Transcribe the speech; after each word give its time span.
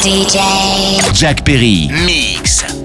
DJ 0.00 0.38
Jack 1.12 1.44
Perry. 1.44 1.88
Mix. 2.06 2.83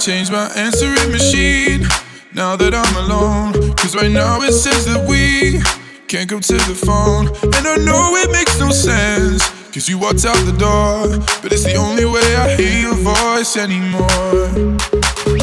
change 0.00 0.30
my 0.30 0.50
answering 0.56 1.12
machine 1.12 1.82
now 2.32 2.56
that 2.56 2.72
I'm 2.72 2.96
alone. 3.04 3.52
Cause 3.76 3.94
right 3.94 4.10
now 4.10 4.40
it 4.40 4.52
says 4.52 4.86
that 4.86 5.04
we 5.04 5.60
can't 6.08 6.28
go 6.28 6.40
to 6.40 6.56
the 6.56 6.72
phone. 6.72 7.28
And 7.28 7.66
I 7.68 7.76
know 7.76 8.16
it 8.16 8.32
makes 8.32 8.58
no 8.58 8.70
sense. 8.70 9.44
Cause 9.68 9.90
you 9.90 9.98
walked 9.98 10.24
out 10.24 10.40
the 10.48 10.56
door. 10.56 11.20
But 11.42 11.52
it's 11.52 11.64
the 11.64 11.76
only 11.76 12.06
way 12.06 12.24
I 12.36 12.56
hear 12.56 12.88
your 12.88 12.96
voice 12.96 13.58
anymore. 13.60 14.48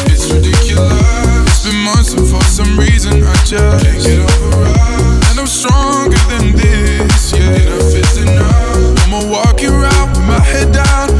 It's 0.09 0.25
ridiculous. 0.33 1.45
It's 1.53 1.61
been 1.61 1.77
months 1.85 2.17
and 2.17 2.25
for 2.25 2.41
some 2.49 2.79
reason 2.79 3.21
I 3.21 3.37
just 3.45 3.85
can't 3.85 4.01
get 4.01 4.25
over 4.25 4.65
us. 4.73 5.29
And 5.29 5.37
I'm 5.37 5.45
stronger 5.45 6.17
than 6.33 6.57
this. 6.57 7.29
Yeah, 7.29 7.61
enough 7.61 7.93
is 7.93 8.17
enough. 8.25 9.05
I'm 9.05 9.29
walking 9.29 9.69
around 9.69 10.17
with 10.17 10.25
my 10.25 10.41
head 10.41 10.73
down. 10.73 11.16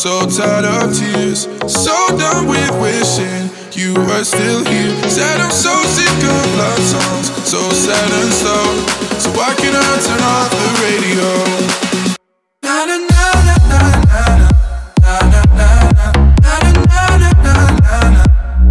So 0.00 0.24
tired 0.26 0.64
of 0.64 0.96
tears, 0.96 1.42
so 1.68 1.92
done 2.16 2.48
with 2.48 2.72
wishing 2.80 3.50
you 3.76 3.92
were 3.92 4.24
still 4.24 4.64
here. 4.64 4.96
Said 5.10 5.38
I'm 5.42 5.50
so 5.50 5.74
sick 5.92 6.08
of 6.08 6.56
love 6.56 6.78
songs, 6.78 7.28
so 7.46 7.60
sad 7.68 8.10
and 8.10 8.32
slow. 8.32 8.64
So 9.18 9.30
why 9.32 9.54
can 9.56 9.76
I 9.76 10.00
turn 10.00 10.22
off 10.24 10.50
the 10.56 10.72
radio? 10.80 11.28
Na 12.62 12.86
na 12.86 12.96
na 12.96 13.28
na 13.44 13.56
na 13.68 13.80
na 14.08 14.24
na 15.00 15.20
na 15.20 15.44
na 15.44 15.44
na 15.60 15.68
na 15.68 15.92
na 15.92 16.64
na 16.64 16.72
na 16.72 17.18
na 17.18 17.36
na 17.36 17.42
na 17.42 17.84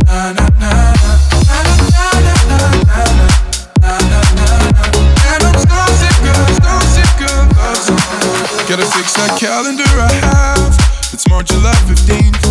na 0.08 0.34
na 0.34 0.50
na 0.58 0.90
Got 8.70 8.80
a 8.80 8.86
six-night 8.86 9.40
calendar, 9.40 9.84
I 9.84 10.29
Georgia 11.40 11.58
Love 11.60 11.96
15 11.96 12.49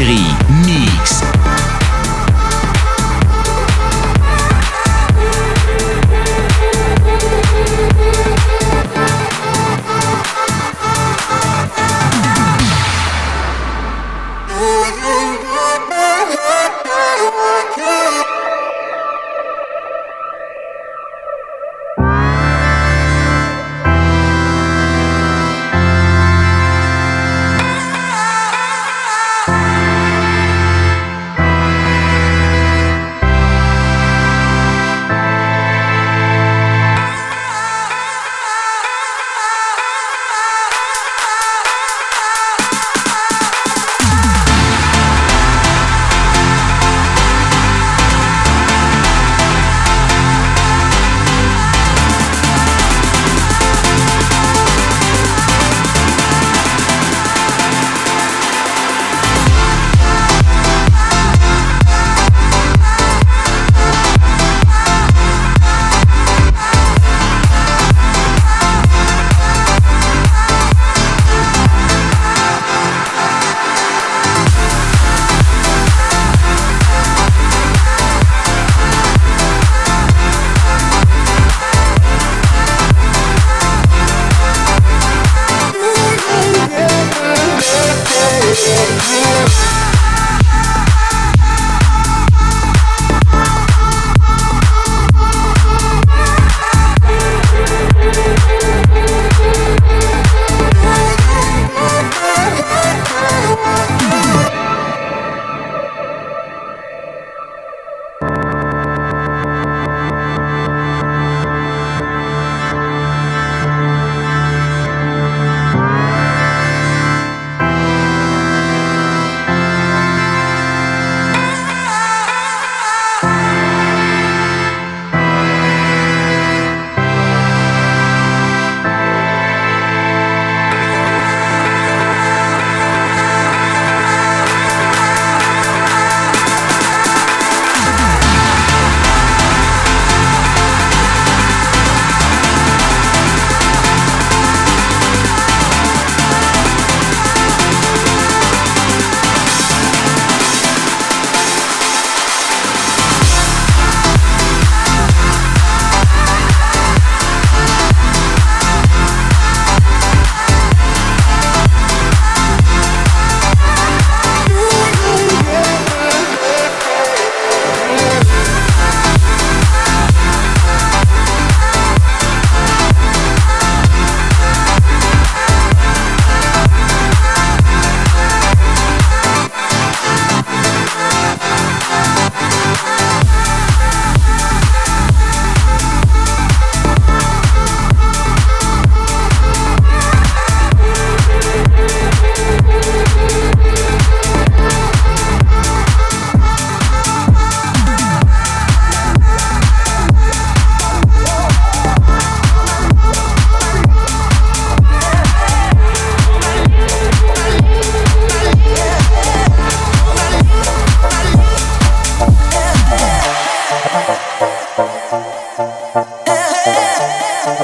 Perry, 0.00 0.16
Mix. 0.64 0.89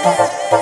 Thank. 0.07 0.56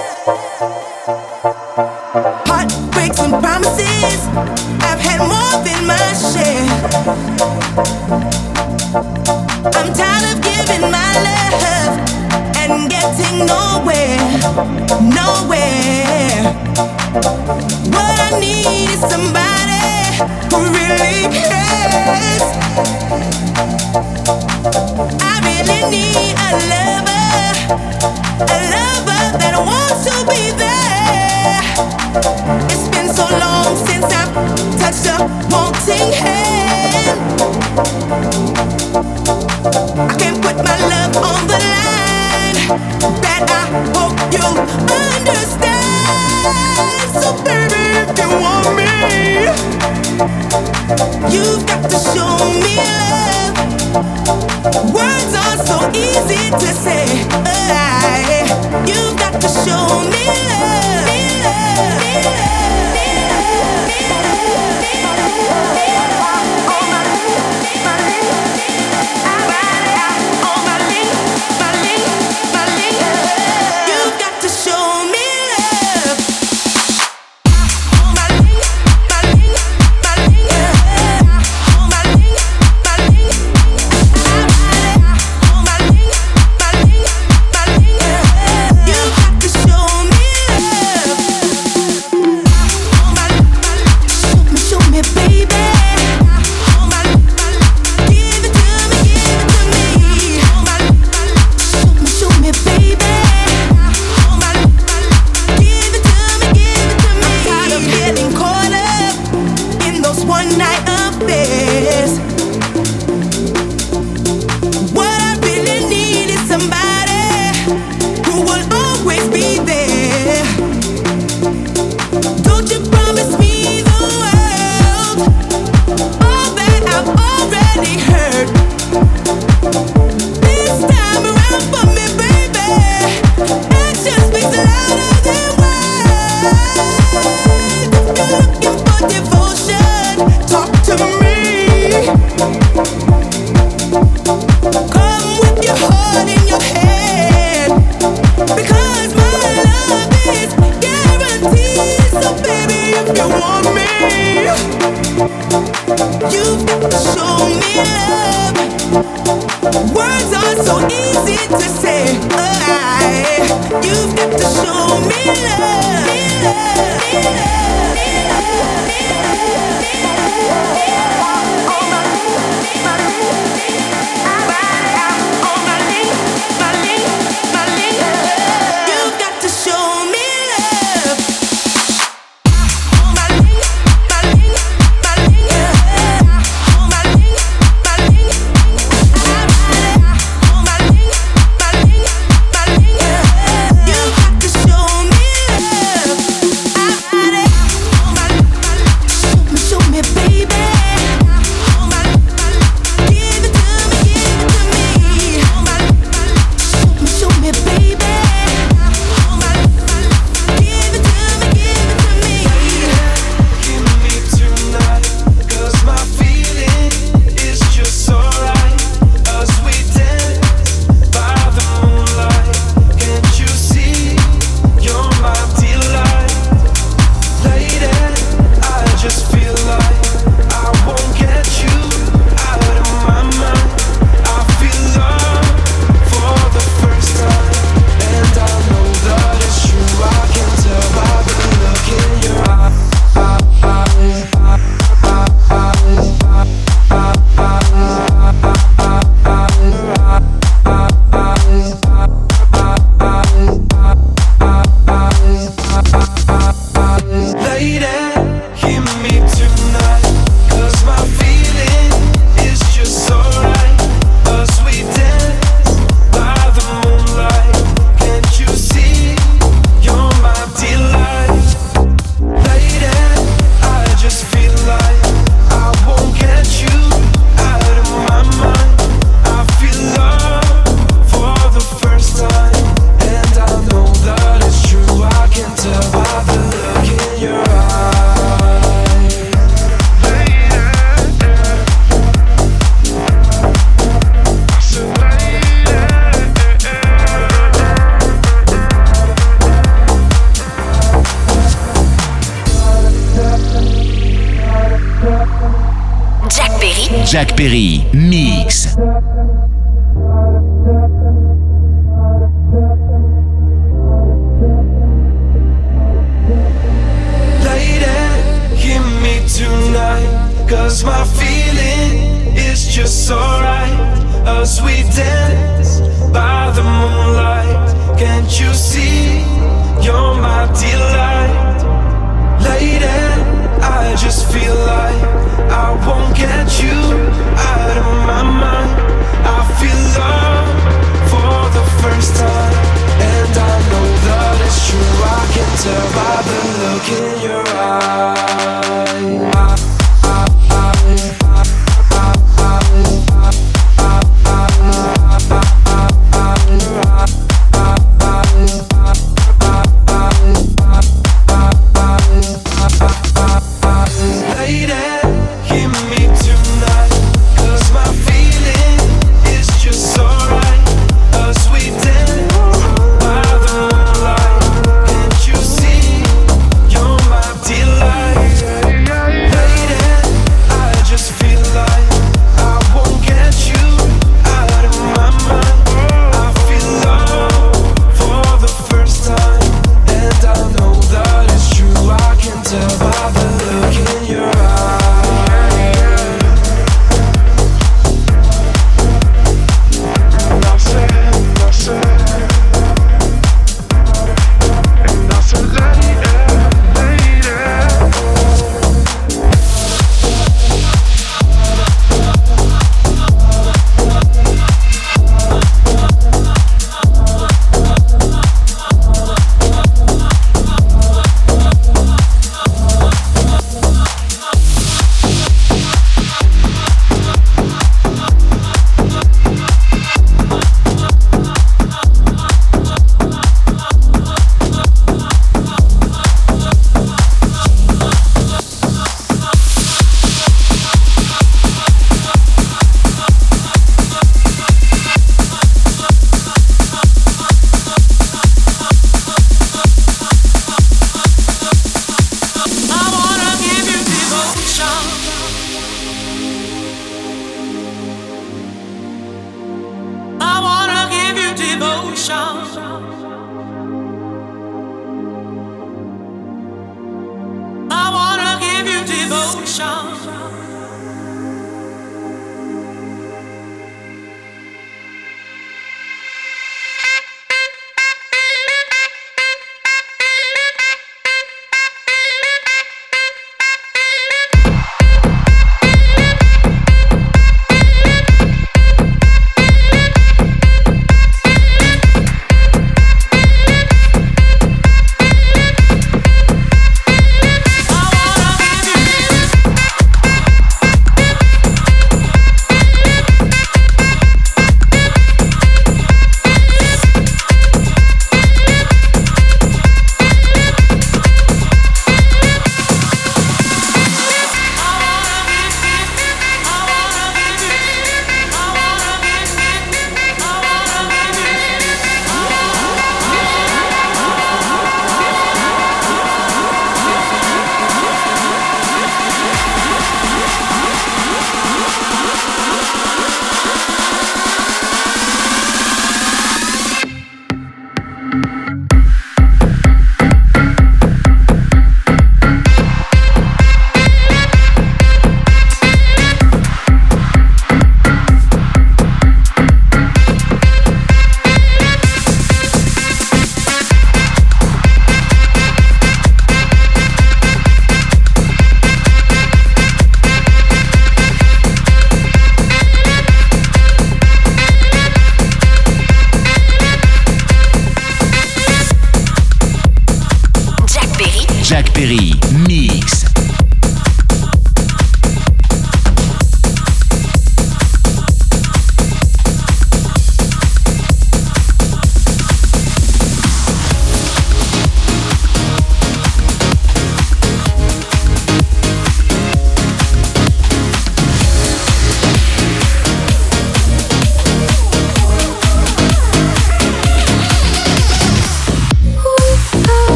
Jacques 571.55 571.73
Perry. 571.73 572.13
Mix. 572.49 573.14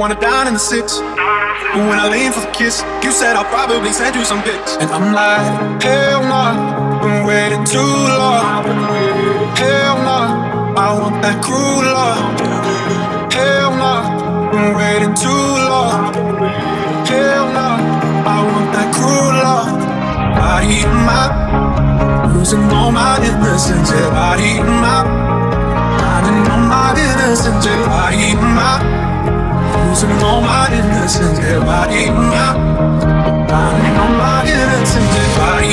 wanna 0.00 0.18
dine 0.18 0.46
in 0.46 0.54
the 0.54 0.58
six. 0.58 0.96
But 0.96 1.84
when 1.84 1.98
I 2.00 2.08
lean 2.08 2.32
for 2.32 2.40
the 2.40 2.50
kiss, 2.56 2.80
you 3.04 3.12
said 3.12 3.36
I'll 3.36 3.44
probably 3.52 3.92
send 3.92 4.16
you 4.16 4.24
some 4.24 4.42
pics. 4.42 4.80
And 4.80 4.88
I'm 4.88 5.12
like, 5.12 5.44
hell 5.84 6.24
no, 6.24 7.04
been 7.04 7.26
waiting 7.28 7.64
too 7.68 7.92
long. 8.08 8.64
Hell 9.60 10.00
no, 10.00 10.20
I 10.80 10.88
want 10.96 11.20
that 11.20 11.44
cruel 11.44 11.84
love. 11.84 12.16
Hell 13.28 13.76
no, 13.76 13.92
been 14.48 14.72
waiting 14.72 15.12
too 15.12 15.44
long. 15.68 16.16
Hell 17.04 17.46
no, 17.52 17.68
I 18.24 18.36
want 18.40 18.72
that 18.72 18.88
cruel 18.96 19.36
love. 19.44 19.68
Body 20.40 20.80
in 20.80 20.96
my, 21.04 22.32
losing 22.32 22.64
all 22.72 22.90
my 22.90 23.20
innocence. 23.20 23.92
Yeah, 23.92 24.08
body 24.16 24.64
in 24.64 24.70
my, 24.80 25.04
finding 26.00 26.40
all 26.48 26.64
my 26.72 26.88
innocence. 26.96 27.66
Yeah, 27.66 27.84
body 27.84 28.32
in 28.32 28.40
my 28.56 29.09
losing 30.02 30.22
all 30.24 30.40
my 30.40 30.66
innocence. 30.72 31.38
Am 31.40 31.68
I 31.68 31.92
eating 31.92 32.32
out? 32.32 32.56
I'm 33.50 34.12
my 34.16 34.42
innocence. 34.44 35.16
Am 35.16 35.40
I 35.40 35.69